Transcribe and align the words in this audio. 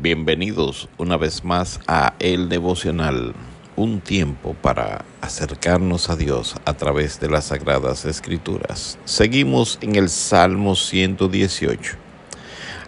Bienvenidos 0.00 0.88
una 0.96 1.16
vez 1.16 1.44
más 1.44 1.80
a 1.88 2.14
El 2.20 2.48
Devocional, 2.48 3.34
un 3.74 4.00
tiempo 4.00 4.54
para 4.54 5.04
acercarnos 5.20 6.08
a 6.08 6.14
Dios 6.14 6.54
a 6.66 6.74
través 6.74 7.18
de 7.18 7.28
las 7.28 7.46
Sagradas 7.46 8.04
Escrituras. 8.04 8.96
Seguimos 9.04 9.76
en 9.80 9.96
el 9.96 10.08
Salmo 10.08 10.76
118. 10.76 11.96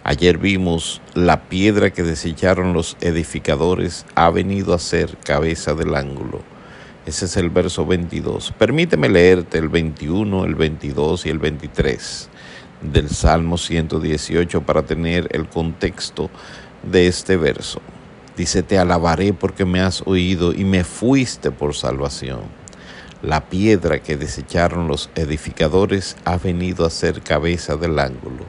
Ayer 0.04 0.38
vimos 0.38 1.02
la 1.14 1.48
piedra 1.48 1.90
que 1.90 2.04
desecharon 2.04 2.74
los 2.74 2.96
edificadores 3.00 4.06
ha 4.14 4.30
venido 4.30 4.72
a 4.72 4.78
ser 4.78 5.16
cabeza 5.16 5.74
del 5.74 5.96
ángulo. 5.96 6.42
Ese 7.06 7.24
es 7.24 7.36
el 7.36 7.50
verso 7.50 7.84
22. 7.86 8.52
Permíteme 8.56 9.08
leerte 9.08 9.58
el 9.58 9.68
21, 9.68 10.44
el 10.44 10.54
22 10.54 11.26
y 11.26 11.30
el 11.30 11.40
23 11.40 12.30
del 12.82 13.08
Salmo 13.10 13.58
118 13.58 14.62
para 14.62 14.82
tener 14.82 15.28
el 15.32 15.48
contexto 15.48 16.30
de 16.82 17.06
este 17.06 17.36
verso. 17.36 17.80
Dice, 18.36 18.62
te 18.62 18.78
alabaré 18.78 19.32
porque 19.32 19.64
me 19.64 19.80
has 19.80 20.02
oído 20.06 20.52
y 20.52 20.64
me 20.64 20.84
fuiste 20.84 21.50
por 21.50 21.74
salvación. 21.74 22.40
La 23.22 23.48
piedra 23.50 23.98
que 23.98 24.16
desecharon 24.16 24.88
los 24.88 25.10
edificadores 25.14 26.16
ha 26.24 26.38
venido 26.38 26.86
a 26.86 26.90
ser 26.90 27.20
cabeza 27.20 27.76
del 27.76 27.98
ángulo. 27.98 28.44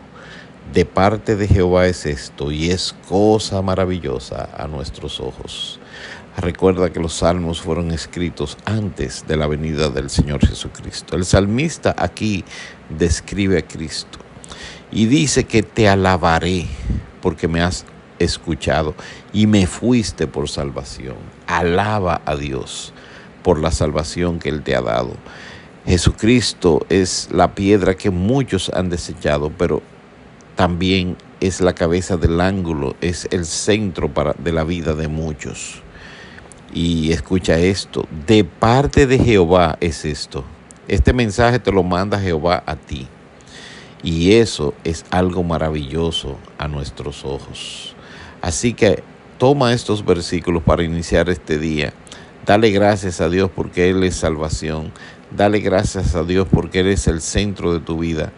De 0.73 0.85
parte 0.85 1.35
de 1.35 1.49
Jehová 1.49 1.87
es 1.87 2.05
esto 2.05 2.53
y 2.53 2.71
es 2.71 2.95
cosa 3.09 3.61
maravillosa 3.61 4.47
a 4.57 4.67
nuestros 4.67 5.19
ojos. 5.19 5.81
Recuerda 6.37 6.93
que 6.93 7.01
los 7.01 7.15
salmos 7.15 7.61
fueron 7.61 7.91
escritos 7.91 8.57
antes 8.63 9.25
de 9.27 9.35
la 9.35 9.47
venida 9.47 9.89
del 9.89 10.09
Señor 10.09 10.47
Jesucristo. 10.47 11.17
El 11.17 11.25
salmista 11.25 11.93
aquí 11.97 12.45
describe 12.87 13.57
a 13.57 13.67
Cristo 13.67 14.19
y 14.89 15.07
dice 15.07 15.43
que 15.43 15.63
te 15.63 15.89
alabaré 15.89 16.67
porque 17.21 17.49
me 17.49 17.61
has 17.61 17.83
escuchado 18.23 18.95
y 19.33 19.47
me 19.47 19.67
fuiste 19.67 20.27
por 20.27 20.49
salvación. 20.49 21.15
Alaba 21.47 22.21
a 22.25 22.35
Dios 22.35 22.93
por 23.43 23.59
la 23.59 23.71
salvación 23.71 24.39
que 24.39 24.49
Él 24.49 24.63
te 24.63 24.75
ha 24.75 24.81
dado. 24.81 25.13
Jesucristo 25.85 26.85
es 26.89 27.29
la 27.31 27.55
piedra 27.55 27.95
que 27.95 28.11
muchos 28.11 28.69
han 28.73 28.89
desechado, 28.89 29.51
pero 29.57 29.81
también 30.55 31.17
es 31.39 31.59
la 31.59 31.73
cabeza 31.73 32.17
del 32.17 32.39
ángulo, 32.39 32.95
es 33.01 33.27
el 33.31 33.45
centro 33.45 34.13
para, 34.13 34.33
de 34.33 34.51
la 34.51 34.63
vida 34.63 34.93
de 34.93 35.07
muchos. 35.07 35.81
Y 36.73 37.11
escucha 37.11 37.57
esto, 37.57 38.07
de 38.27 38.43
parte 38.43 39.07
de 39.07 39.17
Jehová 39.17 39.77
es 39.81 40.05
esto. 40.05 40.45
Este 40.87 41.13
mensaje 41.13 41.59
te 41.59 41.71
lo 41.71 41.83
manda 41.83 42.19
Jehová 42.19 42.63
a 42.65 42.75
ti. 42.75 43.07
Y 44.03 44.33
eso 44.33 44.73
es 44.83 45.05
algo 45.09 45.43
maravilloso 45.43 46.37
a 46.57 46.67
nuestros 46.67 47.25
ojos. 47.25 47.95
Así 48.41 48.73
que 48.73 49.03
toma 49.37 49.73
estos 49.73 50.05
versículos 50.05 50.63
para 50.63 50.83
iniciar 50.83 51.29
este 51.29 51.57
día. 51.57 51.93
Dale 52.45 52.71
gracias 52.71 53.21
a 53.21 53.29
Dios 53.29 53.49
porque 53.55 53.89
Él 53.89 54.03
es 54.03 54.15
salvación. 54.15 54.91
Dale 55.35 55.59
gracias 55.59 56.15
a 56.15 56.23
Dios 56.23 56.47
porque 56.51 56.79
Él 56.79 56.87
es 56.87 57.07
el 57.07 57.21
centro 57.21 57.73
de 57.73 57.79
tu 57.79 57.99
vida. 57.99 58.31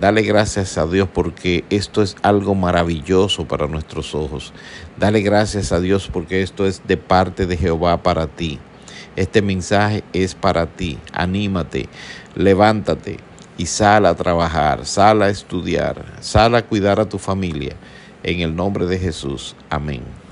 Dale 0.00 0.22
gracias 0.22 0.78
a 0.78 0.86
Dios 0.86 1.08
porque 1.12 1.64
esto 1.70 2.02
es 2.02 2.16
algo 2.22 2.54
maravilloso 2.54 3.48
para 3.48 3.66
nuestros 3.66 4.14
ojos. 4.14 4.52
Dale 4.96 5.22
gracias 5.22 5.72
a 5.72 5.80
Dios 5.80 6.08
porque 6.12 6.42
esto 6.42 6.66
es 6.66 6.82
de 6.86 6.96
parte 6.96 7.46
de 7.46 7.56
Jehová 7.56 8.02
para 8.02 8.28
ti. 8.28 8.60
Este 9.16 9.42
mensaje 9.42 10.04
es 10.12 10.36
para 10.36 10.66
ti. 10.66 10.98
Anímate, 11.12 11.88
levántate 12.36 13.27
y 13.58 13.66
sal 13.66 14.06
a 14.06 14.14
trabajar, 14.14 14.86
sal 14.86 15.20
a 15.20 15.28
estudiar, 15.28 16.14
sal 16.20 16.54
a 16.54 16.62
cuidar 16.62 17.00
a 17.00 17.08
tu 17.08 17.18
familia. 17.18 17.76
En 18.22 18.40
el 18.40 18.54
nombre 18.54 18.86
de 18.86 18.98
Jesús. 18.98 19.54
Amén. 19.68 20.27